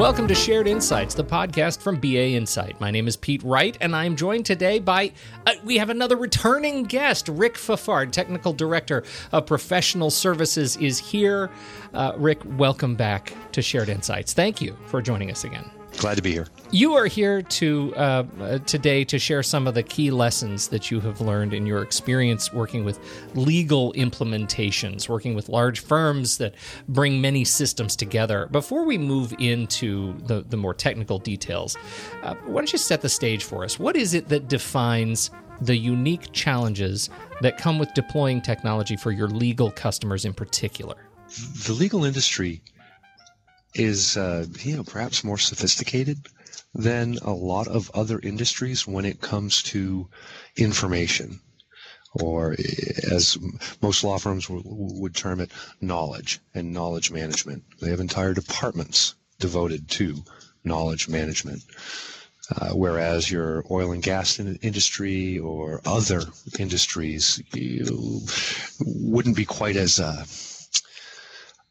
[0.00, 2.80] Welcome to Shared Insights, the podcast from BA Insight.
[2.80, 5.12] My name is Pete Wright, and I'm joined today by
[5.46, 11.50] uh, we have another returning guest, Rick Fafard, Technical Director of Professional Services, is here.
[11.92, 14.32] Uh, Rick, welcome back to Shared Insights.
[14.32, 15.70] Thank you for joining us again.
[16.00, 16.46] Glad to be here.
[16.70, 20.90] You are here to uh, uh, today to share some of the key lessons that
[20.90, 22.98] you have learned in your experience working with
[23.34, 26.54] legal implementations, working with large firms that
[26.88, 28.48] bring many systems together.
[28.50, 31.76] Before we move into the, the more technical details,
[32.22, 33.78] uh, why don't you set the stage for us?
[33.78, 35.30] What is it that defines
[35.60, 37.10] the unique challenges
[37.42, 40.96] that come with deploying technology for your legal customers in particular?
[41.66, 42.62] The legal industry
[43.74, 46.26] is uh, you know perhaps more sophisticated
[46.74, 50.08] than a lot of other industries when it comes to
[50.56, 51.40] information
[52.14, 52.56] or
[53.12, 53.38] as
[53.80, 57.62] most law firms would term it knowledge and knowledge management.
[57.80, 60.24] They have entire departments devoted to
[60.64, 61.62] knowledge management.
[62.56, 66.22] Uh, whereas your oil and gas industry or other
[66.58, 67.40] industries
[68.80, 70.24] wouldn't be quite as uh,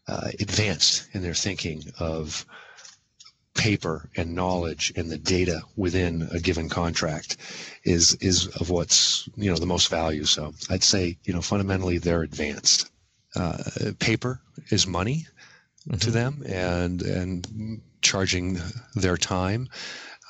[0.09, 2.45] uh, advanced in their thinking of
[3.53, 7.37] paper and knowledge and the data within a given contract
[7.83, 10.25] is is of what's you know the most value.
[10.25, 12.89] So I'd say you know fundamentally they're advanced.
[13.35, 13.57] Uh,
[13.99, 15.27] paper is money
[15.87, 15.97] mm-hmm.
[15.97, 18.59] to them, and and charging
[18.95, 19.69] their time.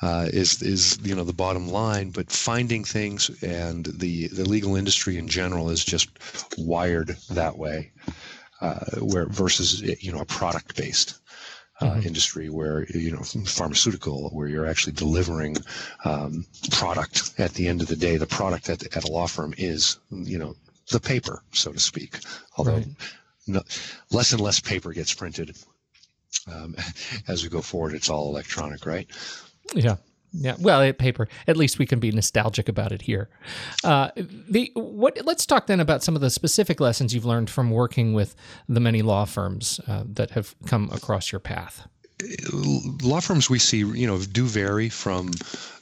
[0.02, 4.76] Uh, is is you know the bottom line, but finding things and the the legal
[4.76, 6.08] industry in general is just
[6.58, 7.92] wired that way
[9.00, 11.20] where versus you know a product based
[11.80, 12.06] uh, mm-hmm.
[12.06, 15.56] industry where you know pharmaceutical where you're actually delivering
[16.04, 18.16] um, product at the end of the day.
[18.16, 20.56] The product at, at a law firm is you know
[20.90, 22.18] the paper so to speak.
[22.56, 22.86] Although right.
[23.46, 23.62] no,
[24.10, 25.56] less and less paper gets printed.
[26.52, 26.76] Um,
[27.28, 29.08] as we go forward it's all electronic right?
[29.74, 29.96] Yeah
[30.32, 33.28] yeah, well, paper, at least we can be nostalgic about it here.
[33.82, 35.18] Uh, the what?
[35.24, 38.34] Let's talk then about some of the specific lessons you've learned from working with
[38.68, 41.88] the many law firms uh, that have come across your path
[43.02, 45.30] law firms we see, you know, do vary from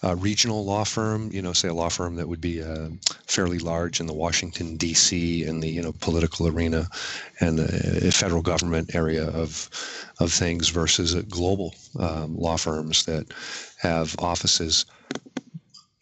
[0.03, 2.89] a regional law firm, you know, say a law firm that would be uh,
[3.27, 5.45] fairly large in the Washington D.C.
[5.45, 6.89] and the you know political arena
[7.41, 9.69] and the federal government area of
[10.21, 13.27] of things versus global um, law firms that
[13.79, 14.87] have offices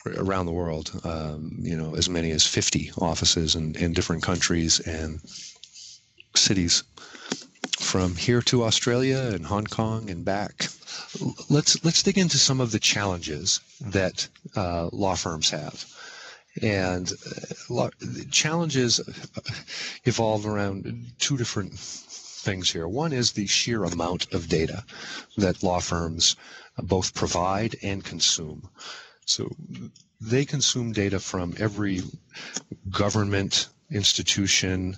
[0.07, 4.81] around the world, um, you know, as many as 50 offices in, in different countries
[4.81, 5.21] and
[6.35, 6.85] cities
[7.79, 10.69] from here to Australia and Hong Kong and back.
[11.51, 15.85] Let's let's dig into some of the challenges that uh, law firms have.
[16.63, 17.13] And
[17.71, 17.91] uh,
[18.31, 19.01] challenges
[20.05, 22.89] evolve around two different things here.
[22.89, 24.85] One is the sheer amount of data
[25.37, 26.37] that law firms
[26.83, 28.69] both provide and consume.
[29.25, 29.51] So
[30.21, 32.03] they consume data from every
[32.91, 34.97] government institution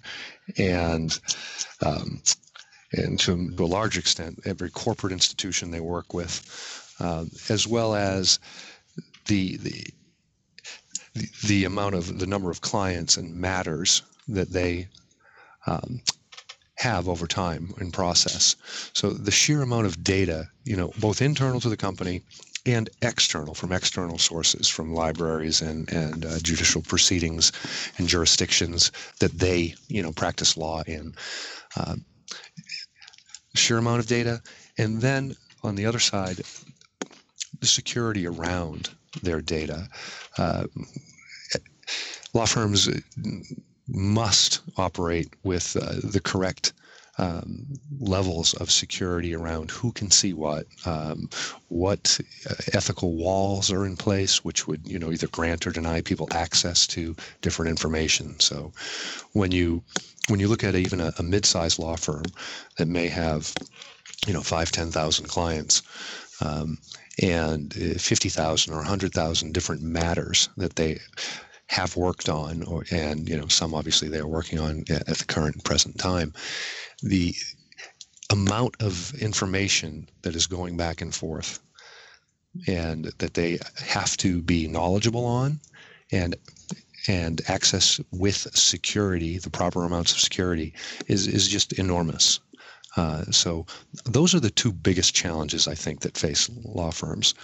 [0.56, 1.18] and
[1.84, 2.22] um,
[2.92, 7.94] and to, to, a large extent, every corporate institution they work with, uh, as well
[7.94, 8.38] as
[9.26, 9.84] the, the
[11.44, 14.88] the amount of the number of clients and matters that they
[15.66, 16.00] um,
[16.78, 18.56] have over time in process.
[18.92, 22.22] So the sheer amount of data, you know, both internal to the company
[22.66, 27.52] and external from external sources, from libraries and and uh, judicial proceedings
[27.98, 31.14] and jurisdictions that they, you know, practice law in.
[31.76, 31.96] Uh,
[33.54, 34.40] sheer amount of data,
[34.76, 35.34] and then
[35.64, 36.40] on the other side,
[37.60, 38.90] the security around
[39.22, 39.88] their data.
[40.36, 40.64] Uh,
[42.34, 42.88] law firms
[43.88, 46.72] must operate with uh, the correct
[47.18, 47.66] um,
[47.98, 51.28] levels of security around who can see what, um,
[51.68, 56.00] what uh, ethical walls are in place, which would you know either grant or deny
[56.00, 58.38] people access to different information.
[58.38, 58.72] So
[59.32, 59.82] when you
[60.28, 62.24] when you look at even a, a mid-sized law firm
[62.76, 63.52] that may have,
[64.26, 65.82] you know, five, ten thousand clients,
[66.40, 66.78] um,
[67.20, 71.00] and uh, fifty thousand or hundred thousand different matters that they
[71.68, 75.24] have worked on, or and you know, some obviously they are working on at the
[75.26, 76.32] current present time,
[77.02, 77.34] the
[78.30, 81.60] amount of information that is going back and forth
[82.66, 85.60] and that they have to be knowledgeable on
[86.12, 86.36] and
[87.06, 90.74] and access with security, the proper amounts of security,
[91.06, 92.40] is, is just enormous.
[92.96, 93.64] Uh, so
[94.04, 97.34] those are the two biggest challenges I think that face law firms.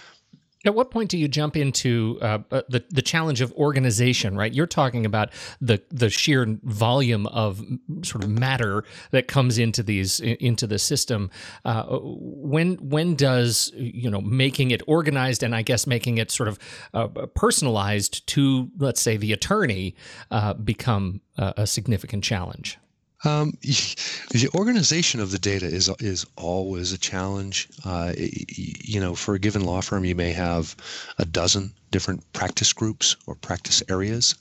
[0.65, 4.35] At what point do you jump into uh, uh, the the challenge of organization?
[4.35, 5.29] Right, you're talking about
[5.61, 7.63] the the sheer volume of
[8.03, 11.29] sort of matter that comes into these into the system.
[11.63, 16.49] Uh, when when does you know making it organized and I guess making it sort
[16.49, 16.59] of
[16.93, 19.95] uh, personalized to let's say the attorney
[20.31, 22.79] uh, become a significant challenge?
[23.25, 27.69] Um, the organization of the data is is always a challenge.
[27.83, 30.75] Uh, you know, for a given law firm, you may have
[31.17, 34.35] a dozen different practice groups or practice areas,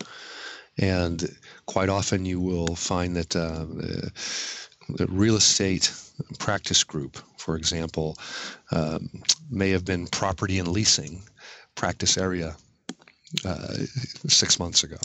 [0.79, 1.35] and
[1.67, 3.65] quite often you will find that uh,
[4.89, 5.93] the real estate
[6.39, 8.17] practice group, for example,
[8.71, 9.09] um,
[9.51, 11.23] may have been property and leasing
[11.75, 12.57] practice area
[13.45, 13.75] uh,
[14.29, 14.99] six months ago.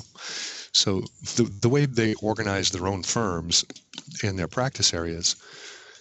[0.71, 1.01] So
[1.35, 3.65] the, the way they organize their own firms
[4.23, 5.35] in their practice areas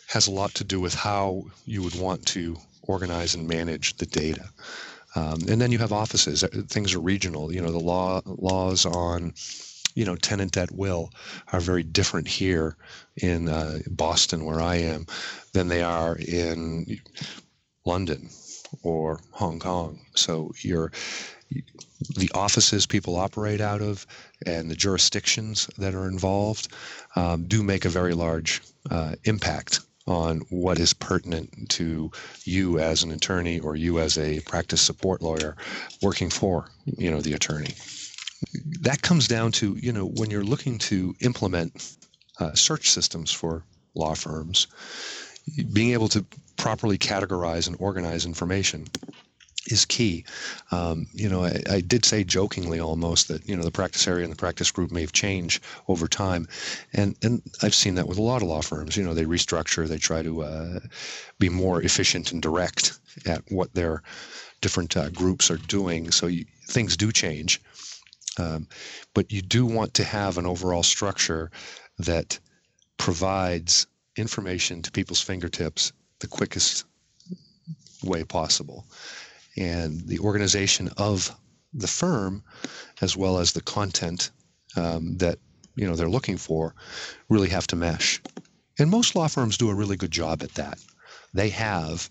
[0.09, 4.07] has a lot to do with how you would want to organize and manage the
[4.07, 4.49] data.
[5.15, 6.45] Um, and then you have offices.
[6.45, 7.53] Uh, things are regional.
[7.53, 9.35] You know, the law laws on
[9.95, 11.11] you know tenant at will
[11.53, 12.77] are very different here
[13.17, 15.07] in uh, Boston, where I am,
[15.53, 17.01] than they are in
[17.85, 18.29] London
[18.83, 20.01] or Hong Kong.
[20.15, 20.93] So you're
[22.17, 24.07] the offices people operate out of
[24.47, 26.69] and the jurisdictions that are involved
[27.17, 32.11] um, do make a very large uh, impact on what is pertinent to
[32.45, 35.57] you as an attorney or you as a practice support lawyer
[36.03, 37.75] working for you know the attorney.
[38.81, 41.97] That comes down to you know when you're looking to implement
[42.41, 44.69] uh, search systems for law firms
[45.73, 46.25] being able to
[46.57, 48.87] properly categorize and organize information
[49.67, 50.25] is key.
[50.71, 54.25] Um, you know, I, I, did say jokingly almost that you know the practice area
[54.25, 56.49] and the practice group may have changed over time,
[56.93, 58.97] and and I've seen that with a lot of law firms.
[58.97, 60.81] You know, they restructure, they try to uh,
[61.39, 64.03] be more efficient and direct at what their
[64.61, 66.11] different uh, groups are doing.
[66.11, 67.61] So you, things do change,
[68.39, 68.69] um,
[69.15, 71.51] but you do want to have an overall structure
[71.99, 72.39] that
[72.97, 76.85] provides information to people's fingertips the quickest
[78.03, 78.85] way possible
[79.59, 81.35] and the organization of
[81.75, 82.43] the firm,
[83.03, 84.31] as well as the content
[84.77, 85.39] um, that
[85.77, 86.75] you know they're looking for,
[87.29, 88.21] really have to mesh.
[88.79, 90.79] And most law firms do a really good job at that.
[91.35, 92.09] They have,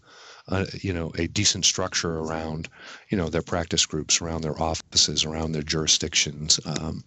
[0.50, 2.68] uh, you know, a decent structure around,
[3.10, 6.60] you know, their practice groups, around their offices, around their jurisdictions.
[6.66, 7.04] Um,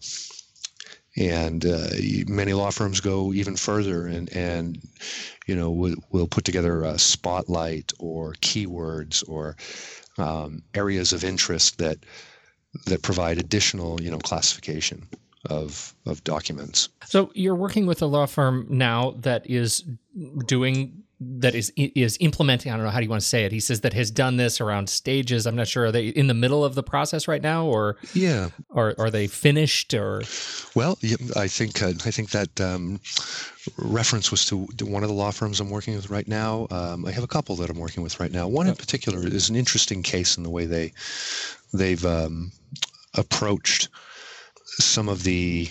[1.17, 1.89] and uh,
[2.27, 4.81] many law firms go even further and, and
[5.47, 9.57] you know will, will put together a spotlight or keywords or
[10.21, 11.99] um, areas of interest that
[12.87, 15.07] that provide additional, you know, classification
[15.47, 16.89] of of documents.
[17.05, 19.85] So you're working with a law firm now that is
[20.47, 22.73] doing that is is implementing.
[22.73, 23.53] I don't know how do you want to say it.
[23.53, 25.47] He says that has done this around stages.
[25.47, 25.87] I'm not sure.
[25.87, 29.27] Are they in the middle of the process right now, or yeah, or are they
[29.27, 29.93] finished?
[29.93, 30.23] Or
[30.75, 30.99] well,
[31.37, 33.01] I think uh, I think that um,
[33.77, 36.67] reference was to, one of the law firms I'm working with right now.
[36.71, 38.49] Um, I have a couple that I'm working with right now.
[38.49, 40.93] One in particular is an interesting case in the way they
[41.75, 42.51] they've um,
[43.15, 43.91] approached
[44.65, 45.69] some of the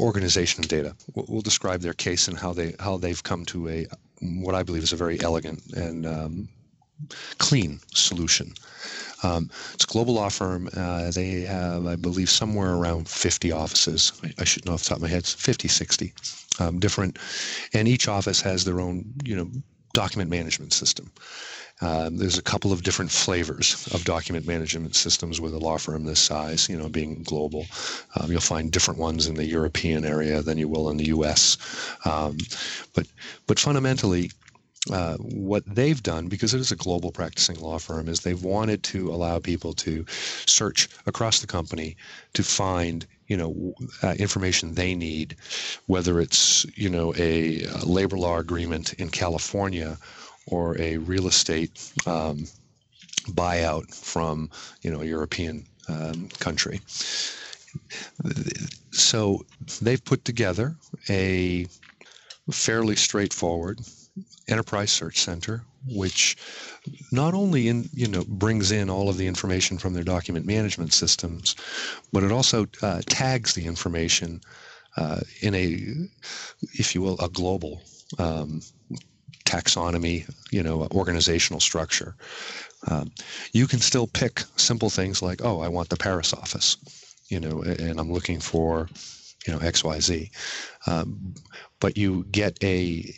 [0.00, 0.96] organization of data.
[1.14, 3.86] We'll, we'll describe their case and how they how they've come to a
[4.20, 6.48] what I believe is a very elegant and um,
[7.38, 8.54] clean solution.
[9.22, 10.68] Um, it's a global law firm.
[10.76, 14.12] Uh, they have, I believe, somewhere around 50 offices.
[14.22, 16.12] I, I, should know off the top of my head, 50, 60
[16.58, 17.18] um, different,
[17.72, 19.50] and each office has their own, you know,
[19.94, 21.10] document management system.
[21.80, 26.04] Um, there's a couple of different flavors of document management systems with a law firm
[26.04, 27.66] this size, you know, being global.
[28.16, 31.58] Um, you'll find different ones in the European area than you will in the U.S.
[32.04, 32.38] Um,
[32.94, 33.08] but
[33.46, 34.30] but fundamentally,
[34.92, 38.82] uh, what they've done, because it is a global practicing law firm, is they've wanted
[38.84, 40.04] to allow people to
[40.46, 41.96] search across the company
[42.34, 45.36] to find you know uh, information they need,
[45.86, 49.98] whether it's you know a, a labor law agreement in California
[50.46, 52.46] or a real estate um,
[53.28, 54.50] buyout from
[54.82, 56.80] you know a European um, country.
[58.92, 59.44] So
[59.82, 60.76] they've put together
[61.08, 61.66] a
[62.50, 63.80] fairly straightforward
[64.48, 66.36] enterprise search center, which
[67.10, 70.92] not only in you know brings in all of the information from their document management
[70.92, 71.56] systems,
[72.12, 74.40] but it also uh, tags the information
[74.96, 75.82] uh, in a,
[76.74, 77.82] if you will, a global
[78.18, 78.60] um,
[79.44, 82.14] taxonomy, you know, organizational structure.
[82.88, 83.12] Um,
[83.52, 86.76] you can still pick simple things like, oh, I want the Paris office,
[87.28, 88.88] you know, and I'm looking for,
[89.46, 90.30] you know, X, Y, Z.
[90.86, 91.34] Um,
[91.80, 93.14] but you get a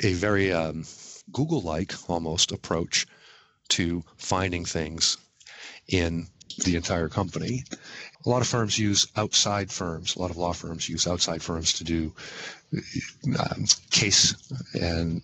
[0.00, 0.84] a very um,
[1.32, 3.06] Google-like almost approach
[3.68, 5.16] to finding things
[5.88, 6.26] in
[6.64, 7.64] the entire company.
[8.24, 10.16] A lot of firms use outside firms.
[10.16, 12.12] A lot of law firms use outside firms to do
[13.38, 14.34] um, case
[14.74, 15.22] and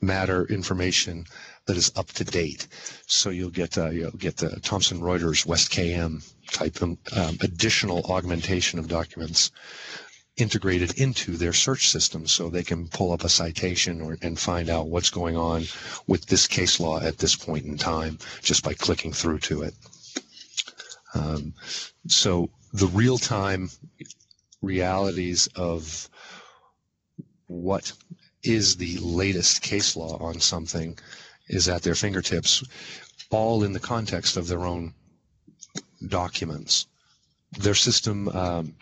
[0.00, 1.26] matter information
[1.66, 2.66] that is up to date.
[3.06, 6.22] So you'll get uh, you'll get the Thomson Reuters West KM
[6.52, 6.98] type um,
[7.40, 9.50] additional augmentation of documents
[10.38, 14.70] integrated into their search system so they can pull up a citation or, and find
[14.70, 15.64] out what's going on
[16.06, 19.74] with this case law at this point in time just by clicking through to it.
[21.18, 21.54] Um,
[22.06, 23.70] so the real time
[24.62, 26.08] realities of
[27.46, 27.92] what
[28.42, 30.98] is the latest case law on something
[31.48, 32.62] is at their fingertips,
[33.30, 34.94] all in the context of their own
[36.06, 36.86] documents.
[37.58, 38.74] Their system um,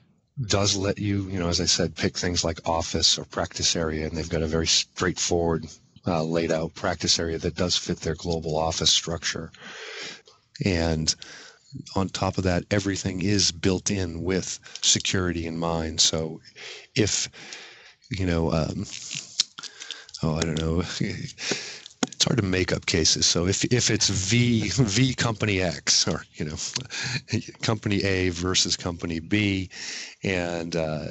[0.47, 4.07] does let you, you know, as I said, pick things like office or practice area,
[4.07, 5.67] and they've got a very straightforward,
[6.07, 9.51] uh, laid out practice area that does fit their global office structure.
[10.65, 11.15] And
[11.95, 16.01] on top of that, everything is built in with security in mind.
[16.01, 16.41] So
[16.95, 17.29] if,
[18.11, 18.85] you know, um,
[20.23, 20.83] oh, I don't know.
[22.17, 23.27] It's hard to make up cases.
[23.27, 26.57] So if, if it's V V company X or you know
[27.63, 29.69] company A versus company B,
[30.23, 31.09] and uh,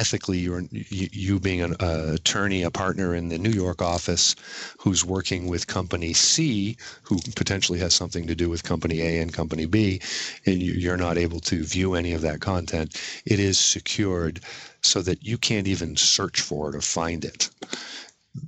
[0.00, 4.34] ethically you're you, you being an uh, attorney a partner in the new york office
[4.78, 9.32] who's working with company c who potentially has something to do with company a and
[9.32, 10.00] company b
[10.46, 12.88] and you're not able to view any of that content
[13.26, 14.40] it is secured
[14.82, 17.50] so that you can't even search for it or find it.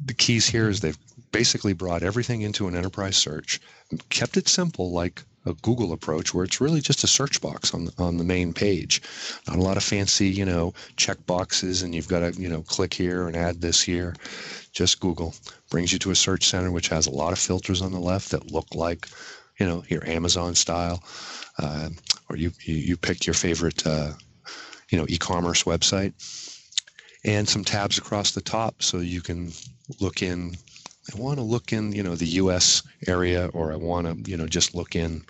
[0.06, 0.98] The keys here is they've
[1.30, 3.60] basically brought everything into an enterprise search
[4.08, 7.88] kept it simple like a Google approach where it's really just a search box on
[7.98, 9.02] on the main page.
[9.48, 12.62] Not a lot of fancy, you know, check boxes and you've got to, you know,
[12.62, 14.14] click here and add this here.
[14.72, 15.34] Just Google
[15.70, 18.30] brings you to a search center which has a lot of filters on the left
[18.30, 19.08] that look like,
[19.58, 21.02] you know, your Amazon style,
[21.58, 21.88] uh,
[22.28, 24.12] or you, you you pick your favorite, uh,
[24.90, 26.12] you know, e-commerce website,
[27.24, 29.52] and some tabs across the top so you can
[30.00, 30.56] look in
[31.12, 32.82] I want to look in, you know, the U.S.
[33.08, 35.24] area, or I want to, you know, just look in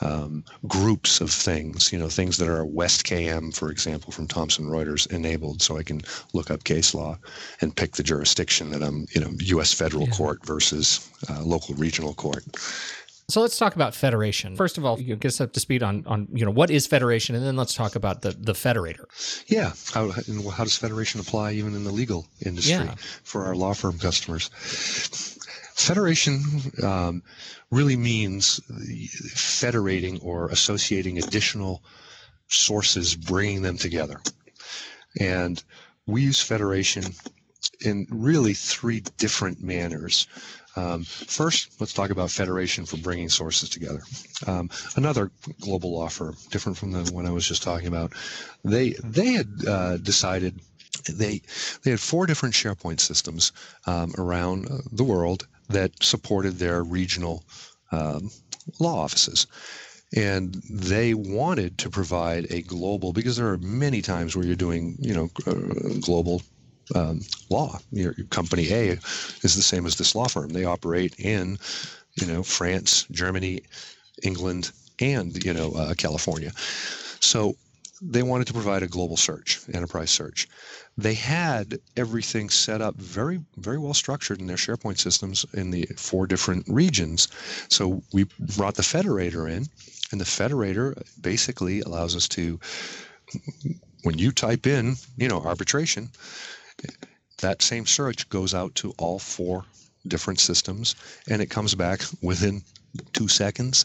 [0.00, 4.66] um, groups of things, you know, things that are West KM, for example, from Thomson
[4.66, 7.18] Reuters enabled, so I can look up case law
[7.60, 9.72] and pick the jurisdiction that I'm, you know, U.S.
[9.72, 10.14] federal yeah.
[10.14, 12.44] court versus uh, local regional court.
[13.30, 14.56] So let's talk about federation.
[14.56, 16.86] First of all, you get us up to speed on on you know what is
[16.86, 19.04] federation, and then let's talk about the the federator.
[19.46, 20.10] Yeah, how
[20.50, 22.94] how does federation apply even in the legal industry yeah.
[23.24, 24.48] for our law firm customers?
[25.74, 26.40] Federation
[26.82, 27.22] um,
[27.70, 28.60] really means
[29.34, 31.82] federating or associating additional
[32.48, 34.22] sources, bringing them together,
[35.20, 35.62] and
[36.06, 37.04] we use federation
[37.82, 40.26] in really three different manners.
[40.78, 44.00] Um, first, let's talk about Federation for bringing sources together.
[44.46, 48.12] Um, another global law firm, different from the one I was just talking about.
[48.64, 50.60] They they had uh, decided
[51.10, 51.42] they
[51.82, 53.50] they had four different SharePoint systems
[53.86, 57.42] um, around the world that supported their regional
[57.90, 58.30] um,
[58.78, 59.46] law offices
[60.14, 64.96] and they wanted to provide a global because there are many times where you're doing
[65.00, 65.54] you know uh,
[66.00, 66.40] global
[66.94, 67.78] um, law.
[67.90, 68.90] Your, your, company A
[69.42, 70.50] is the same as this law firm.
[70.50, 71.58] They operate in,
[72.14, 73.62] you know, France, Germany,
[74.22, 76.52] England, and you know, uh, California.
[77.20, 77.56] So
[78.00, 80.48] they wanted to provide a global search, enterprise search.
[80.96, 85.86] They had everything set up very, very well structured in their SharePoint systems in the
[85.96, 87.28] four different regions.
[87.68, 88.26] So we
[88.56, 89.66] brought the federator in,
[90.12, 92.58] and the federator basically allows us to,
[94.02, 96.10] when you type in, you know, arbitration,
[97.38, 99.64] that same search goes out to all four
[100.06, 100.94] different systems
[101.28, 102.62] and it comes back within
[103.12, 103.84] two seconds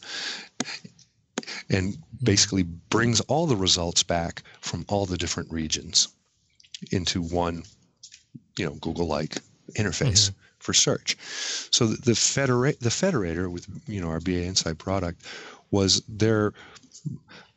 [1.69, 6.07] and basically brings all the results back from all the different regions
[6.91, 7.63] into one
[8.57, 9.37] you know google like
[9.73, 10.35] interface mm-hmm.
[10.59, 11.17] for search
[11.71, 15.25] so the, the federa- the federator with you know our ba insight product
[15.71, 16.53] was their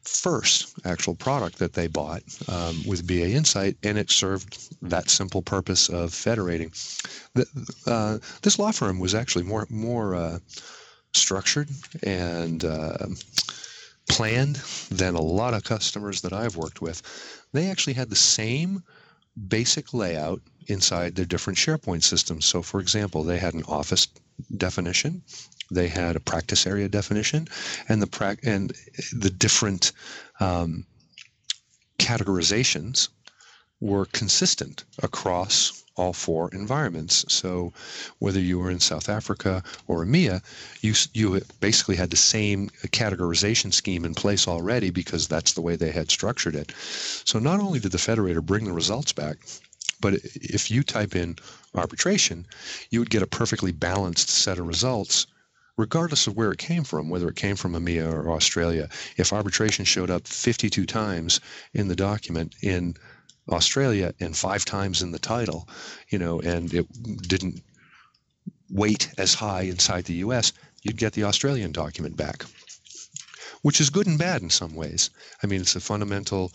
[0.09, 5.43] first actual product that they bought um, with BA Insight, and it served that simple
[5.43, 6.73] purpose of federating.
[7.35, 7.47] The,
[7.87, 10.39] uh, this law firm was actually more more uh,
[11.13, 11.69] structured
[12.03, 13.07] and uh,
[14.09, 14.57] planned
[14.91, 17.03] than a lot of customers that I've worked with.
[17.53, 18.83] They actually had the same
[19.49, 22.45] basic layout inside their different SharePoint systems.
[22.45, 24.09] So, for example, they had an office
[24.57, 25.23] definition,
[25.71, 27.49] they had a practice area definition,
[27.89, 28.73] and the pra- and
[29.13, 29.93] the different
[30.41, 30.85] um,
[31.99, 33.09] categorizations
[33.81, 37.25] were consistent across all four environments.
[37.33, 37.73] So
[38.19, 40.43] whether you were in South Africa or EMEA,
[40.83, 45.77] you you basically had the same categorization scheme in place already because that's the way
[45.77, 46.73] they had structured it.
[47.25, 49.39] So not only did the federator bring the results back,
[50.01, 51.37] but if you type in
[51.75, 52.47] arbitration,
[52.91, 55.27] you would get a perfectly balanced set of results
[55.77, 58.89] regardless of where it came from, whether it came from EMEA or Australia.
[59.17, 61.41] If arbitration showed up 52 times
[61.75, 62.95] in the document in
[63.51, 65.69] Australia and five times in the title,
[66.09, 66.87] you know, and it
[67.29, 67.63] didn't
[68.71, 72.45] weight as high inside the US, you'd get the Australian document back,
[73.63, 75.11] which is good and bad in some ways.
[75.43, 76.53] I mean, it's a fundamental,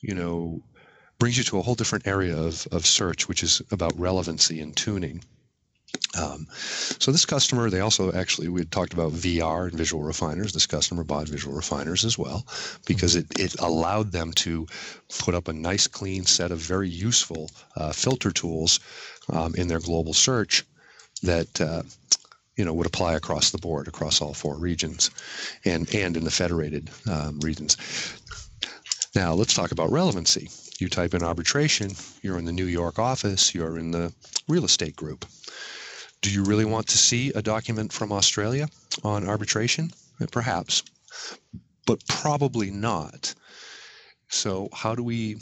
[0.00, 0.62] you know,
[1.20, 4.74] brings you to a whole different area of, of search, which is about relevancy and
[4.74, 5.22] tuning.
[6.18, 6.46] Um,
[6.98, 10.52] so this customer, they also actually we had talked about VR and visual refiners.
[10.52, 12.46] This customer bought visual refiners as well
[12.86, 14.66] because it, it allowed them to
[15.18, 18.80] put up a nice clean set of very useful uh, filter tools
[19.30, 20.64] um, in their global search
[21.22, 21.82] that uh,
[22.56, 25.10] you know would apply across the board across all four regions
[25.64, 27.76] and and in the federated um, regions.
[29.14, 30.48] Now let's talk about relevancy.
[30.80, 34.14] You type in arbitration, you're in the New York office, you're in the
[34.48, 35.26] real estate group.
[36.22, 38.66] Do you really want to see a document from Australia
[39.04, 39.90] on arbitration?
[40.30, 40.82] Perhaps,
[41.84, 43.34] but probably not.
[44.28, 45.40] So, how do we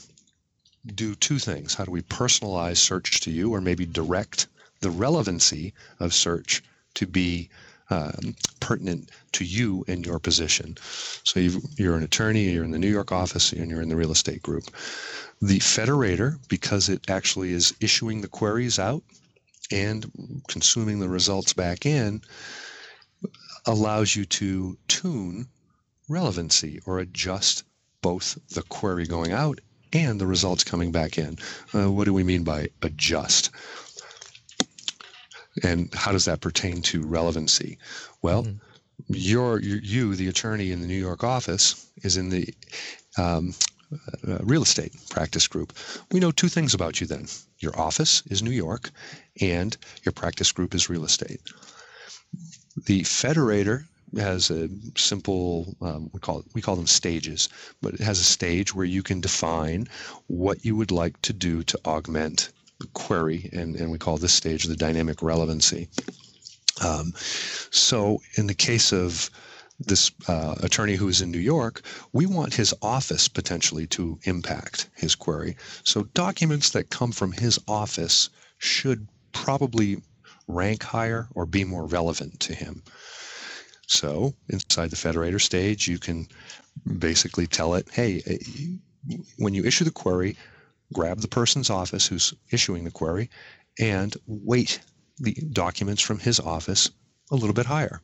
[0.85, 1.75] do two things?
[1.75, 4.49] How do we personalize search to you, or maybe direct
[4.80, 6.64] the relevancy of search
[6.95, 7.49] to be
[7.90, 10.76] um, pertinent to you and your position.
[11.25, 13.97] So you are an attorney, you're in the New York office, and you're in the
[13.97, 14.64] real estate group.
[15.40, 19.02] The federator, because it actually is issuing the queries out
[19.71, 20.11] and
[20.49, 22.23] consuming the results back in
[23.66, 25.47] allows you to tune
[26.09, 27.64] relevancy or adjust
[28.00, 29.61] both the query going out
[29.92, 31.37] and the results coming back in.
[31.75, 33.50] Uh, what do we mean by adjust?
[35.62, 37.79] And how does that pertain to relevancy?
[38.23, 38.57] Well, mm-hmm.
[39.09, 42.55] your, you, the attorney in the New York office, is in the
[43.17, 43.55] um,
[44.27, 45.73] uh, real estate practice group.
[46.12, 47.27] We know two things about you then.
[47.59, 48.91] Your office is New York,
[49.41, 51.41] and your practice group is real estate.
[52.87, 53.85] The federator
[54.16, 57.49] has a simple um, we call it, we call them stages,
[57.83, 59.87] but it has a stage where you can define
[60.27, 62.51] what you would like to do to augment
[62.93, 65.88] query, and, and we call this stage the dynamic relevancy.
[66.85, 67.12] Um,
[67.71, 69.31] so in the case of
[69.81, 74.88] this uh, attorney who is in New York, we want his office potentially to impact
[74.95, 75.57] his query.
[75.85, 80.03] So documents that come from his office should probably
[80.49, 82.83] rank higher or be more relevant to him.
[83.87, 86.29] So inside the federator stage, you can
[86.99, 90.37] basically tell it, hey, eh, when you issue the query,
[90.92, 93.31] grab the person's office who's issuing the query
[93.79, 94.81] and weight
[95.18, 96.90] the documents from his office
[97.31, 98.01] a little bit higher.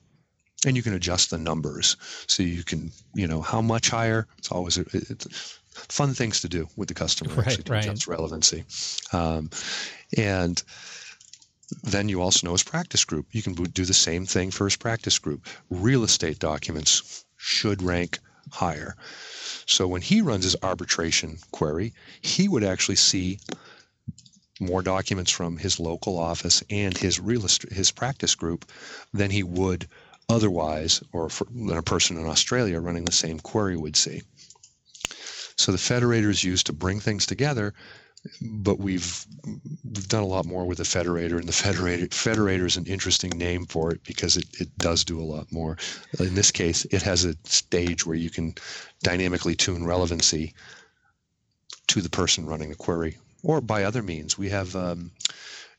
[0.66, 4.26] And you can adjust the numbers so you can you know how much higher.
[4.38, 7.84] It's always a, it's fun things to do with the customer right, actually to right.
[7.84, 8.64] adjust relevancy.
[9.12, 9.50] Um,
[10.16, 10.62] and
[11.82, 14.76] then you also know his practice group you can do the same thing for his
[14.76, 15.46] practice group.
[15.68, 18.18] Real estate documents should rank
[18.50, 18.96] higher
[19.66, 23.38] so when he runs his arbitration query he would actually see
[24.60, 28.70] more documents from his local office and his real his practice group
[29.12, 29.88] than he would
[30.28, 34.22] otherwise, or for, than a person in Australia running the same query would see.
[35.56, 37.74] So the federator is used to bring things together,
[38.40, 42.76] but we've we've done a lot more with the federator, and the federator federator is
[42.76, 45.76] an interesting name for it because it, it does do a lot more.
[46.18, 48.54] In this case, it has a stage where you can
[49.02, 50.54] dynamically tune relevancy
[51.88, 54.38] to the person running the query, or by other means.
[54.38, 55.10] We have um,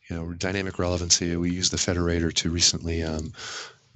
[0.09, 1.35] you know dynamic relevancy.
[1.35, 3.33] We use the federator to recently um,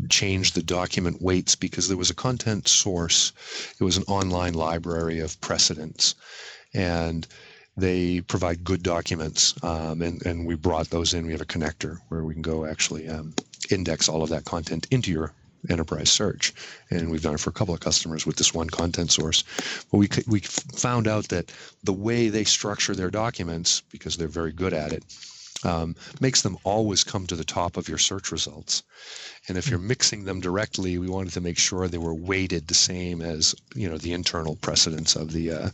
[0.09, 3.31] change the document weights because there was a content source.
[3.79, 6.15] It was an online library of precedents.
[6.73, 7.27] And
[7.79, 11.25] they provide good documents, um, and, and we brought those in.
[11.25, 13.33] We have a connector where we can go actually um,
[13.69, 15.33] index all of that content into your
[15.69, 16.53] enterprise search.
[16.89, 19.43] And we've done it for a couple of customers with this one content source.
[19.91, 21.51] But we, we found out that
[21.83, 25.03] the way they structure their documents, because they're very good at it,
[25.63, 28.83] um, makes them always come to the top of your search results.
[29.47, 32.73] And if you're mixing them directly, we wanted to make sure they were weighted the
[32.73, 35.69] same as you know the internal precedents of the uh,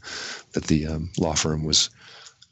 [0.54, 1.89] that the um, law firm was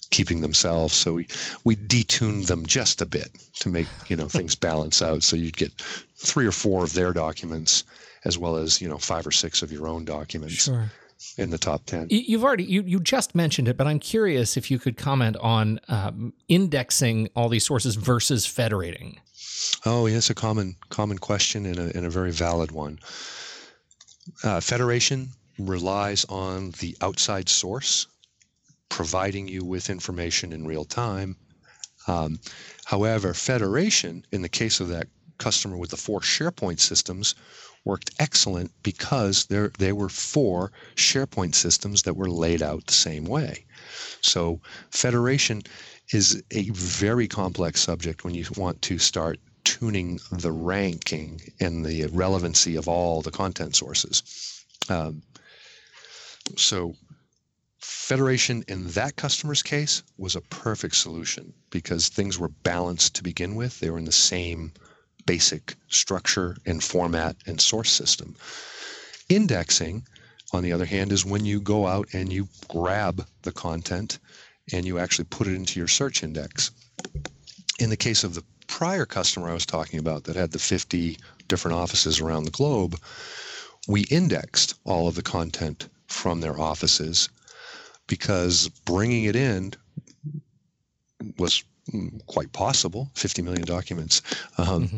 [0.10, 0.94] keeping themselves.
[0.94, 1.28] So we
[1.64, 5.24] we detuned them just a bit to make you know things balance out.
[5.24, 5.74] So you'd get
[6.18, 7.84] three or four of their documents
[8.26, 10.66] as well as you know five or six of your own documents.
[10.66, 10.92] Sure.
[11.38, 12.08] In the top 10.
[12.10, 15.80] You've already you, you just mentioned it, but I'm curious if you could comment on
[15.88, 19.20] um, indexing all these sources versus federating.
[19.86, 23.00] Oh, yes, a common common question and a, and a very valid one.
[24.44, 28.08] Uh, federation relies on the outside source
[28.90, 31.36] providing you with information in real time.
[32.08, 32.40] Um,
[32.86, 35.08] however, federation, in the case of that
[35.40, 37.34] customer with the four SharePoint systems,
[37.86, 43.26] worked excellent because there they were four SharePoint systems that were laid out the same
[43.26, 43.66] way.
[44.22, 45.64] So, federation
[46.12, 52.08] is a very complex subject when you want to start tuning the ranking and the
[52.08, 54.24] relevancy of all the content sources.
[54.90, 55.24] Um,
[56.58, 56.96] so,
[57.86, 63.56] Federation in that customer's case was a perfect solution because things were balanced to begin
[63.56, 63.80] with.
[63.80, 64.72] They were in the same
[65.26, 68.36] basic structure and format and source system.
[69.30, 70.06] Indexing,
[70.54, 74.20] on the other hand, is when you go out and you grab the content
[74.72, 76.72] and you actually put it into your search index.
[77.80, 81.18] In the case of the prior customer I was talking about that had the 50
[81.48, 83.00] different offices around the globe,
[83.88, 87.30] we indexed all of the content from their offices
[88.08, 89.74] because bringing it in
[91.38, 91.64] was
[92.28, 93.10] quite possible.
[93.16, 94.22] 50 million documents.
[94.58, 94.98] Um, mm-hmm.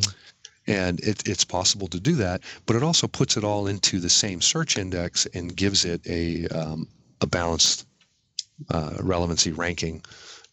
[0.68, 4.10] and it, it's possible to do that but it also puts it all into the
[4.10, 6.88] same search index and gives it a, um,
[7.22, 7.86] a balanced
[8.70, 10.04] uh, relevancy ranking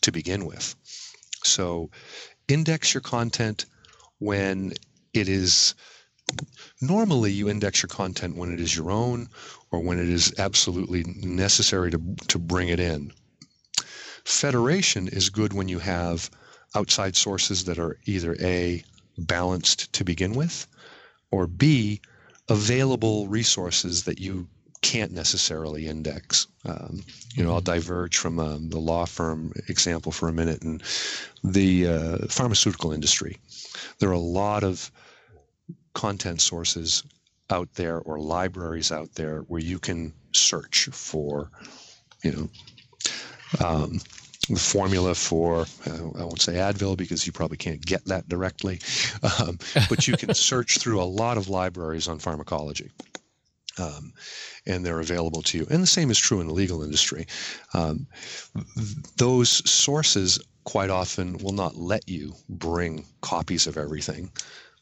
[0.00, 0.74] to begin with.
[1.44, 1.90] So
[2.48, 3.66] index your content
[4.18, 4.72] when
[5.14, 5.74] it is
[6.80, 9.28] normally you index your content when it is your own
[9.70, 13.12] or when it is absolutely necessary to, to bring it in
[14.24, 16.30] Federation is good when you have
[16.74, 18.82] outside sources that are either A,
[19.18, 20.66] balanced to begin with,
[21.30, 22.00] or B,
[22.48, 24.48] available resources that you
[24.82, 26.48] can't necessarily index.
[26.64, 27.04] Um,
[27.34, 30.82] you know, I'll diverge from um, the law firm example for a minute and
[31.44, 33.38] the uh, pharmaceutical industry.
[33.98, 34.90] There are a lot of
[35.94, 37.04] content sources
[37.50, 41.50] out there or libraries out there where you can search for,
[42.24, 42.48] you know,
[43.64, 44.00] um,
[44.48, 48.80] the formula for uh, I won't say Advil because you probably can't get that directly,
[49.40, 52.90] um, but you can search through a lot of libraries on pharmacology.
[53.78, 54.12] Um,
[54.66, 55.66] and they're available to you.
[55.70, 57.26] And the same is true in the legal industry.
[57.72, 58.06] Um,
[59.16, 64.30] those sources quite often will not let you bring copies of everything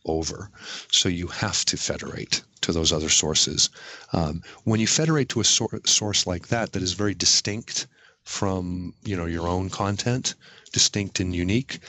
[0.07, 0.51] over.
[0.91, 3.71] So you have to federate to those other sources.
[4.13, 7.87] Um, when you federate to a sor- source like that, that is very distinct
[8.25, 10.35] from you know your own content,
[10.73, 11.81] distinct and unique.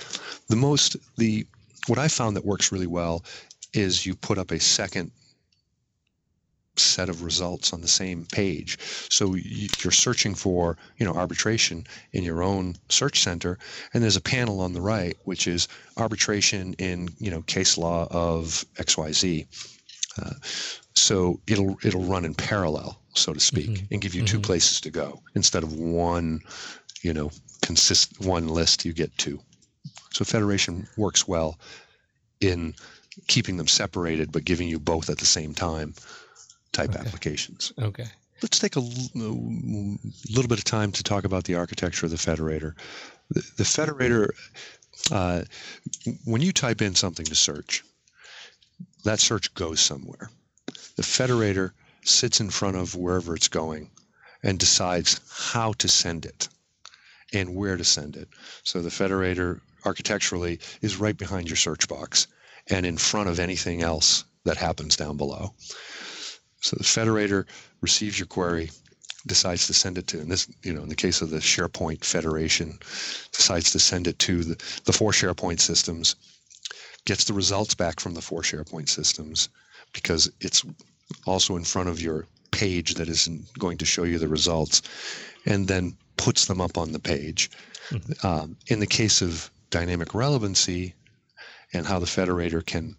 [0.47, 1.45] The most the
[1.87, 3.23] what I found that works really well
[3.73, 5.11] is you put up a second
[6.77, 8.77] set of results on the same page.
[9.09, 13.57] So you're searching for, you know, arbitration in your own search center,
[13.93, 15.67] and there's a panel on the right which is
[15.97, 19.45] arbitration in, you know, case law of XYZ.
[20.21, 20.33] Uh,
[20.93, 23.85] so it'll it'll run in parallel so to speak, mm-hmm.
[23.91, 24.37] and give you mm-hmm.
[24.37, 26.41] two places to go instead of one,
[27.01, 28.85] you know, consist one list.
[28.85, 29.39] You get two.
[30.11, 31.59] So federation works well
[32.39, 32.73] in
[33.27, 35.93] keeping them separated, but giving you both at the same time
[36.71, 36.99] type okay.
[36.99, 37.73] applications.
[37.79, 38.05] Okay.
[38.41, 39.33] Let's take a, a
[40.29, 42.73] little bit of time to talk about the architecture of the federator.
[43.29, 44.29] The, the federator,
[45.11, 45.43] uh,
[46.25, 47.83] when you type in something to search,
[49.03, 50.29] that search goes somewhere.
[50.95, 51.71] The federator
[52.03, 53.89] sits in front of wherever it's going
[54.43, 56.47] and decides how to send it
[57.33, 58.27] and where to send it.
[58.63, 62.27] So the federator architecturally is right behind your search box
[62.69, 65.53] and in front of anything else that happens down below.
[66.61, 67.45] So the federator
[67.81, 68.71] receives your query,
[69.25, 72.03] decides to send it to, in this, you know, in the case of the SharePoint
[72.03, 72.77] Federation,
[73.31, 76.15] decides to send it to the, the four SharePoint systems,
[77.05, 79.49] gets the results back from the four SharePoint systems
[79.93, 80.63] because it's
[81.25, 84.81] also in front of your page that isn't going to show you the results,
[85.45, 87.49] and then puts them up on the page.
[87.89, 88.27] Mm-hmm.
[88.27, 90.93] Um, in the case of dynamic relevancy
[91.73, 92.95] and how the federator can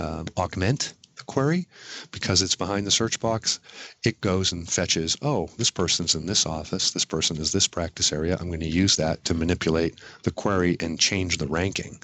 [0.00, 1.66] um, augment the query,
[2.10, 3.60] because it's behind the search box,
[4.04, 8.12] it goes and fetches, oh, this person's in this office, this person is this practice
[8.12, 8.36] area.
[8.40, 12.00] I'm going to use that to manipulate the query and change the ranking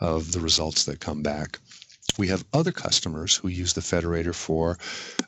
[0.00, 1.58] of the results that come back.
[2.18, 4.78] We have other customers who use the federator for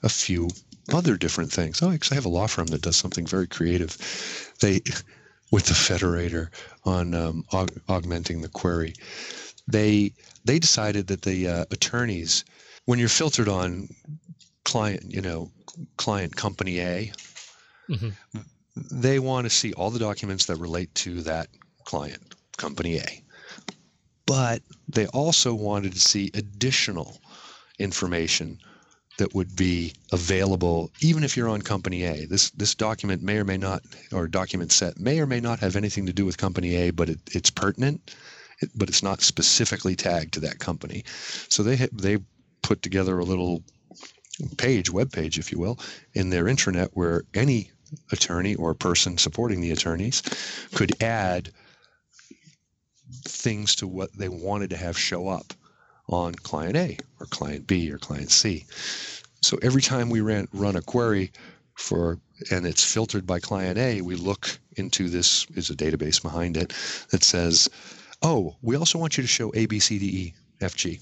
[0.03, 0.51] a few
[0.93, 1.83] other different things.
[1.83, 3.97] Oh, actually, I have a law firm that does something very creative.
[4.61, 4.81] They,
[5.51, 6.49] with the federator
[6.85, 8.95] on um, aug- augmenting the query,
[9.69, 10.13] they
[10.45, 12.45] they decided that the uh, attorneys,
[12.87, 13.89] when you're filtered on
[14.65, 15.51] client, you know,
[15.97, 17.13] client company A,
[17.93, 18.41] Mm-hmm.
[18.75, 21.49] They want to see all the documents that relate to that
[21.85, 23.22] client, company A.
[24.27, 27.21] But they also wanted to see additional
[27.79, 28.59] information
[29.19, 32.27] that would be available even if you're on company A.
[32.27, 33.83] This this document may or may not,
[34.13, 37.11] or document set may or may not have anything to do with company A, but
[37.11, 38.15] it, it's pertinent,
[38.75, 41.05] but it's not specifically tagged to that company.
[41.49, 42.19] So they they
[42.63, 43.63] put together a little
[44.57, 45.79] page, web page, if you will,
[46.15, 47.71] in their intranet where any
[48.11, 50.23] attorney or person supporting the attorneys
[50.75, 51.53] could add
[53.25, 55.55] things to what they wanted to have show up
[56.09, 58.67] on client A or client B or client C.
[59.41, 61.33] So every time we ran, run a query
[61.75, 62.19] for
[62.51, 66.73] and it's filtered by client A, we look into this is a database behind it
[67.11, 67.69] that says,
[68.23, 71.01] oh, we also want you to show A, B, C, D, E, F, G.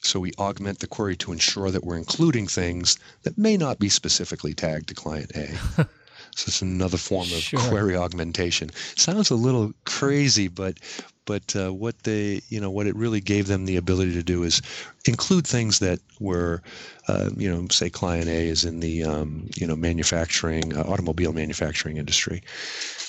[0.00, 3.88] So we augment the query to ensure that we're including things that may not be
[3.88, 5.88] specifically tagged to client A.
[6.34, 7.60] so it's another form of sure.
[7.60, 8.70] query augmentation.
[8.96, 10.78] Sounds a little crazy, but
[11.24, 14.42] but uh, what they you know what it really gave them the ability to do
[14.42, 14.62] is
[15.06, 16.62] include things that were
[17.08, 21.32] uh, you know say client A is in the um, you know manufacturing uh, automobile
[21.32, 22.42] manufacturing industry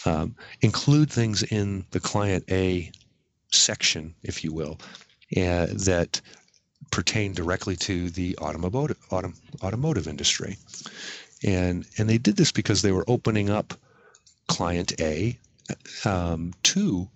[0.06, 2.92] um, include things in the client A
[3.52, 4.80] section if you will
[5.38, 6.22] uh, that
[6.92, 10.58] pertain directly to the automotive autom- automotive industry
[11.44, 13.74] and and they did this because they were opening up
[14.48, 15.38] client A
[16.06, 17.08] um, to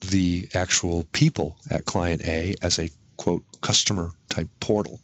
[0.00, 5.00] the actual people at client A as a quote customer type portal.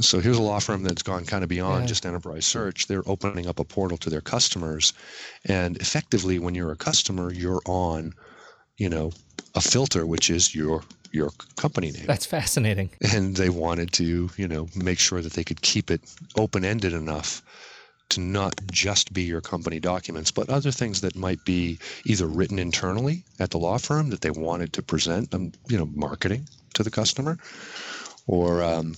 [0.00, 1.88] So here's a law firm that's gone kind of beyond yeah.
[1.88, 2.86] just enterprise search.
[2.86, 4.94] They're opening up a portal to their customers.
[5.44, 8.14] And effectively, when you're a customer, you're on,
[8.78, 9.12] you know,
[9.54, 12.06] a filter, which is your your company name.
[12.06, 12.90] That's fascinating.
[13.12, 16.00] And they wanted to, you know, make sure that they could keep it
[16.36, 17.40] open ended enough
[18.10, 22.58] to not just be your company documents, but other things that might be either written
[22.58, 26.82] internally at the law firm that they wanted to present, them, you know, marketing to
[26.82, 27.38] the customer,
[28.26, 28.94] or um,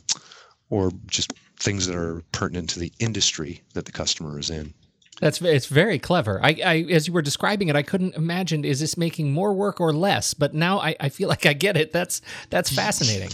[0.70, 4.72] or just things that are pertinent to the industry that the customer is in.
[5.20, 6.40] That's it's very clever.
[6.42, 9.80] I, I, as you were describing it, I couldn't imagine is this making more work
[9.80, 10.34] or less.
[10.34, 11.92] But now I, I feel like I get it.
[11.92, 13.30] That's that's fascinating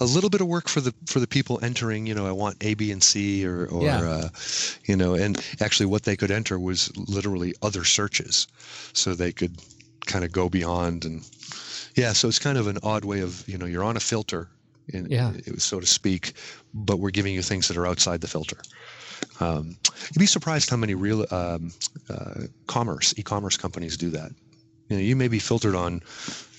[0.00, 2.06] a little bit of work for the for the people entering.
[2.06, 4.00] You know, I want A, B, and C, or or yeah.
[4.00, 4.28] uh,
[4.84, 8.46] you know, and actually what they could enter was literally other searches,
[8.92, 9.62] so they could
[10.06, 11.24] kind of go beyond and
[11.94, 12.12] yeah.
[12.12, 14.48] So it's kind of an odd way of you know you're on a filter,
[14.88, 15.32] in, yeah.
[15.58, 16.32] so to speak,
[16.74, 18.58] but we're giving you things that are outside the filter.
[19.42, 19.76] Um,
[20.12, 21.72] you'd be surprised how many real um,
[22.08, 24.30] uh, commerce e-commerce companies do that.
[24.88, 26.02] You know, you may be filtered on,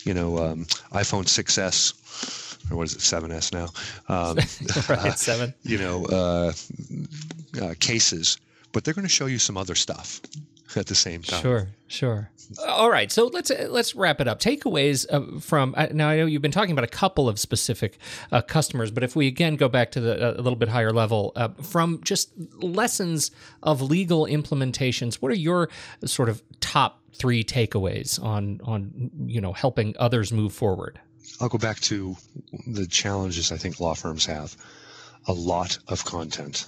[0.04, 3.68] you know, um, iPhone 6s or what is it, 7S now?
[4.14, 4.38] Um,
[5.06, 5.54] right, seven.
[5.64, 6.54] you know, uh,
[7.62, 8.38] uh, cases,
[8.72, 10.20] but they're going to show you some other stuff
[10.78, 11.42] at the same time.
[11.42, 12.30] Sure, sure.
[12.68, 14.40] All right, so let's let's wrap it up.
[14.40, 16.10] Takeaways uh, from uh, now.
[16.10, 17.98] I know you've been talking about a couple of specific
[18.32, 20.92] uh, customers, but if we again go back to the uh, a little bit higher
[20.92, 22.32] level, uh, from just
[22.62, 23.32] lessons
[23.64, 25.70] of legal implementations, what are your
[26.06, 31.00] sort of top three takeaways on on you know helping others move forward?
[31.40, 32.16] I'll go back to
[32.68, 34.56] the challenges I think law firms have
[35.28, 36.68] a lot of content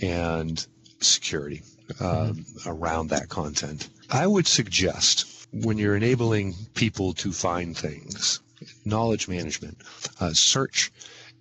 [0.00, 0.64] and
[1.00, 1.62] security
[2.00, 3.88] um, around that content.
[4.10, 8.40] I would suggest when you're enabling people to find things,
[8.84, 9.78] knowledge management,
[10.20, 10.92] uh, search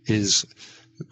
[0.05, 0.45] is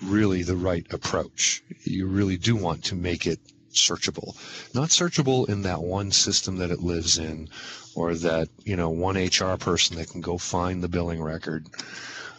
[0.02, 1.64] really the right approach.
[1.84, 3.40] You really do want to make it
[3.72, 4.36] searchable.
[4.74, 7.50] Not searchable in that one system that it lives in
[7.94, 11.68] or that you know one HR person that can go find the billing record,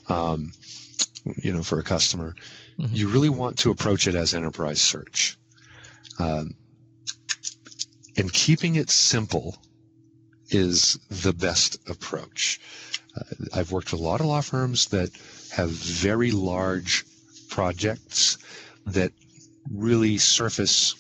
[0.09, 0.53] um,
[1.37, 2.35] you know, for a customer.
[2.79, 2.95] Mm-hmm.
[2.95, 5.39] You really want to approach it as enterprise search,
[6.19, 6.55] um,
[8.17, 9.57] and keeping it simple
[10.49, 12.61] is the best approach.
[13.17, 13.23] Uh,
[13.55, 15.11] I've worked with a lot of law firms that
[15.53, 17.05] have very large
[17.49, 18.39] projects
[18.87, 19.13] that
[19.73, 20.95] really surface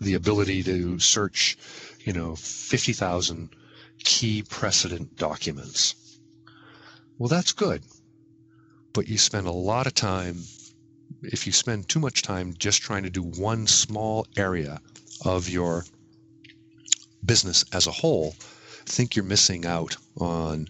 [0.00, 1.56] the ability to search,
[2.04, 3.50] you know, 50,000
[3.98, 5.94] key precedent documents.
[7.18, 7.82] Well, that's good.
[8.92, 10.42] But you spend a lot of time,
[11.22, 14.80] if you spend too much time just trying to do one small area
[15.24, 15.84] of your
[17.26, 18.34] business as a whole,
[18.86, 20.68] think you're missing out on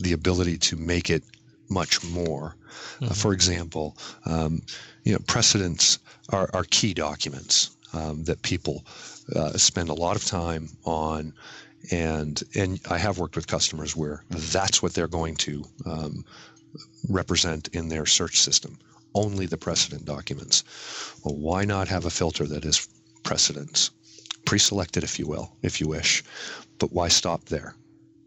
[0.00, 1.22] the ability to make it
[1.68, 2.56] much more.
[2.56, 3.04] Uh, mm-hmm.
[3.06, 3.96] Uh, for example,
[4.26, 4.62] um,
[5.04, 5.98] you know, precedents
[6.30, 8.84] are, are key documents um, that people
[9.34, 11.32] uh, spend a lot of time on
[11.90, 16.24] and and I have worked with customers where that's what they're going to um,
[17.08, 18.78] represent in their search system.
[19.14, 20.64] Only the precedent documents.
[21.24, 22.88] Well, why not have a filter that is
[23.22, 23.90] precedents,
[24.48, 26.24] pre-selected, if you will, if you wish.
[26.78, 27.74] But why stop there?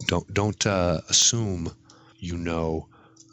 [0.06, 1.72] Don't don't uh, assume
[2.20, 2.88] you know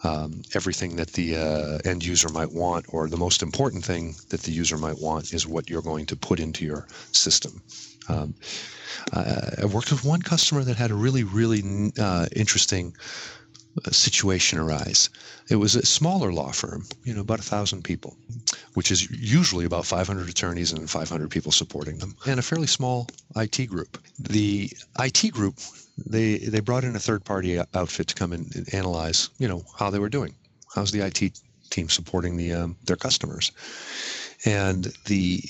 [0.05, 4.41] um, everything that the uh, end user might want, or the most important thing that
[4.41, 7.61] the user might want is what you're going to put into your system.
[8.09, 8.35] Um,
[9.13, 12.97] I worked with one customer that had a really, really uh, interesting
[13.91, 15.11] situation arise.
[15.49, 18.17] It was a smaller law firm, you know, about a thousand people,
[18.75, 23.09] which is usually about 500 attorneys and 500 people supporting them, and a fairly small
[23.37, 23.99] IT group.
[24.19, 25.59] The IT group
[26.07, 29.91] they they brought in a third party outfit to come and analyze, you know, how
[29.91, 30.35] they were doing.
[30.75, 33.53] How's the IT team supporting the um, their customers?
[34.45, 35.43] And the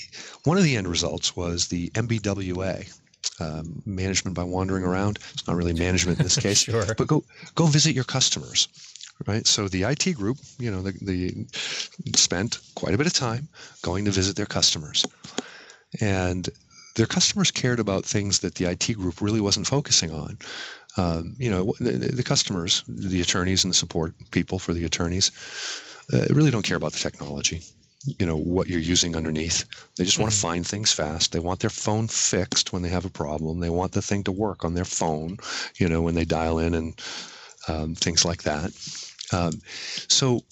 [0.43, 2.91] one of the end results was the MBWA,
[3.39, 5.19] um, management by wandering around.
[5.33, 6.85] It's not really management in this case, sure.
[6.97, 7.23] but go
[7.55, 8.67] go visit your customers,
[9.27, 9.45] right?
[9.47, 11.45] So the IT group, you know, the, the
[12.17, 13.47] spent quite a bit of time
[13.81, 15.05] going to visit their customers,
[16.01, 16.49] and
[16.95, 20.37] their customers cared about things that the IT group really wasn't focusing on.
[20.97, 25.31] Um, you know, the, the, customers, the attorneys and the support people for the attorneys,
[26.11, 27.61] uh, really don't care about the technology.
[28.05, 29.65] You know what you're using underneath.
[29.95, 30.23] They just mm-hmm.
[30.23, 31.31] want to find things fast.
[31.33, 33.59] They want their phone fixed when they have a problem.
[33.59, 35.37] They want the thing to work on their phone.
[35.75, 37.01] You know when they dial in and
[37.67, 38.71] um, things like that.
[39.33, 39.61] Um,
[40.07, 40.43] so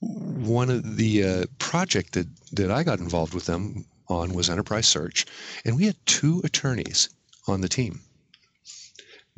[0.00, 4.86] one of the uh, project that that I got involved with them on was enterprise
[4.86, 5.26] search,
[5.64, 7.08] and we had two attorneys
[7.48, 8.00] on the team,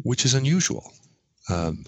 [0.03, 0.92] which is unusual.
[1.49, 1.85] Um,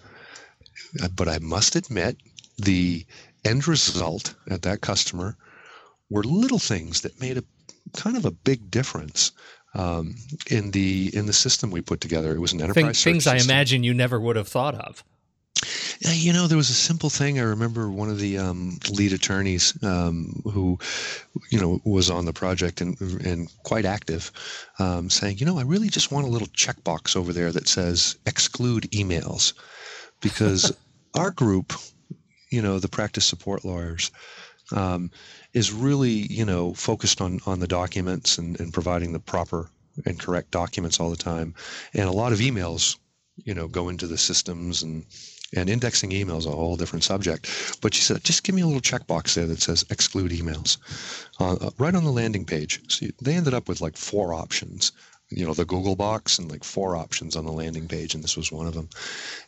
[1.15, 2.17] but I must admit,
[2.57, 3.05] the
[3.45, 5.37] end result at that customer
[6.11, 7.45] were little things that made a
[7.97, 9.33] kind of a big difference
[9.75, 10.15] um,
[10.51, 12.35] in the in the system we put together.
[12.35, 15.05] It was an enterprise things, things I imagine you never would have thought of.
[16.01, 17.41] You know, there was a simple thing.
[17.41, 20.79] I remember one of the um, lead attorneys um, who,
[21.51, 24.31] you know, was on the project and and quite active,
[24.79, 28.17] um, saying, you know, I really just want a little checkbox over there that says
[28.27, 29.55] exclude emails,
[30.21, 30.73] because
[31.17, 31.73] our group,
[32.51, 34.13] you know, the practice support lawyers,
[34.73, 35.11] um,
[35.53, 39.71] is really, you know, focused on on the documents and, and providing the proper
[40.07, 41.55] and correct documents all the time,
[41.95, 42.97] and a lot of emails,
[43.37, 45.05] you know, go into the systems and
[45.57, 47.49] and indexing emails a whole different subject.
[47.81, 50.77] But she said, just give me a little checkbox there that says exclude emails,
[51.41, 52.83] uh, uh, right on the landing page.
[52.89, 54.93] So they ended up with like four options.
[55.31, 58.37] You know, the Google box and like four options on the landing page, and this
[58.37, 58.89] was one of them.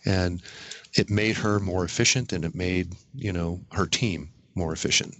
[0.04, 0.42] And
[0.94, 5.14] it made her more efficient, and it made you know her team more efficient.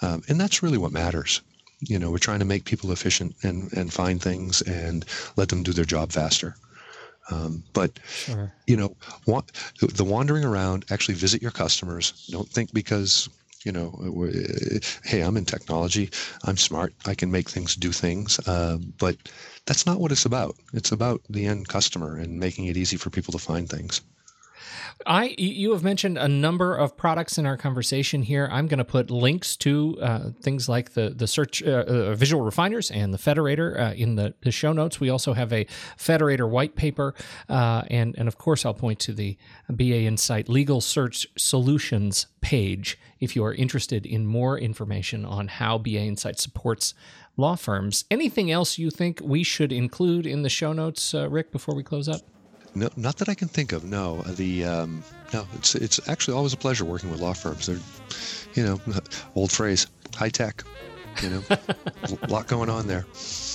[0.00, 1.40] Um, and that's really what matters.
[1.80, 5.04] You know, we're trying to make people efficient and, and find things and
[5.36, 6.54] let them do their job faster.
[7.30, 8.52] Um, but sure.
[8.66, 8.96] you know,
[9.80, 12.26] the wandering around, actually visit your customers.
[12.30, 13.28] Don't think because
[13.64, 13.92] you know,
[15.04, 16.10] hey, I'm in technology,
[16.44, 18.40] I'm smart, I can make things do things.
[18.48, 19.16] Uh, but
[19.66, 20.56] that's not what it's about.
[20.72, 24.00] It's about the end customer and making it easy for people to find things.
[25.06, 28.48] I you have mentioned a number of products in our conversation here.
[28.50, 32.42] I'm going to put links to uh, things like the the search uh, uh, visual
[32.44, 35.00] refiners and the Federator uh, in the, the, show notes.
[35.00, 35.64] We also have a
[35.96, 37.14] Federator white paper,
[37.48, 39.36] uh, and and of course I'll point to the
[39.70, 45.78] BA Insight Legal Search Solutions page if you are interested in more information on how
[45.78, 46.94] BA Insight supports
[47.36, 48.04] law firms.
[48.10, 51.82] Anything else you think we should include in the show notes, uh, Rick, before we
[51.82, 52.20] close up?
[52.74, 53.84] No, not that I can think of.
[53.84, 57.66] No, the um, no, it's it's actually always a pleasure working with law firms.
[57.66, 57.78] They're,
[58.54, 58.80] you know,
[59.34, 60.64] old phrase, high tech.
[61.22, 61.42] You know,
[62.22, 63.04] a lot going on there.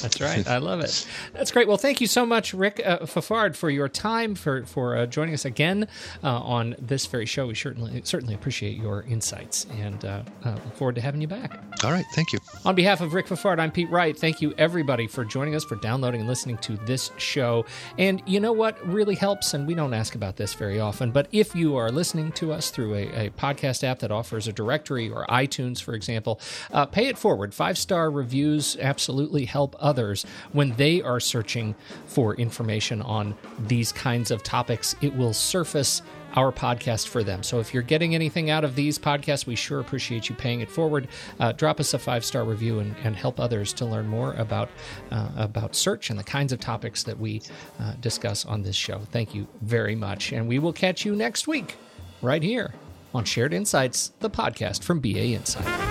[0.01, 0.47] That's right.
[0.47, 1.07] I love it.
[1.33, 1.67] That's great.
[1.67, 5.33] Well, thank you so much, Rick uh, Fafard, for your time for for uh, joining
[5.33, 5.87] us again
[6.23, 7.47] uh, on this very show.
[7.47, 11.59] We certainly certainly appreciate your insights and uh, uh, look forward to having you back.
[11.83, 12.05] All right.
[12.13, 12.39] Thank you.
[12.65, 14.17] On behalf of Rick Fafard, I'm Pete Wright.
[14.17, 17.65] Thank you everybody for joining us, for downloading and listening to this show.
[17.97, 21.27] And you know what really helps, and we don't ask about this very often, but
[21.31, 25.09] if you are listening to us through a, a podcast app that offers a directory
[25.09, 26.39] or iTunes, for example,
[26.71, 27.53] uh, pay it forward.
[27.53, 33.35] Five star reviews absolutely help others when they are searching for information on
[33.67, 34.95] these kinds of topics.
[35.01, 36.01] It will surface
[36.35, 37.41] our podcast for them.
[37.41, 40.69] So if you're getting anything out of these podcasts, we sure appreciate you paying it
[40.69, 41.07] forward.
[41.39, 44.69] Uh, drop us a five star review and, and, help others to learn more about
[45.11, 47.41] uh, about search and the kinds of topics that we
[47.79, 48.99] uh, discuss on this show.
[49.11, 51.75] Thank you very much, and we will catch you next week
[52.21, 52.73] right here
[53.15, 55.86] on Shared Insights, the podcast from BA Insight.